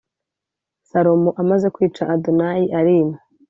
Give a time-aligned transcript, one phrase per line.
[0.89, 3.15] Salomo amaze kwica Adonayi arima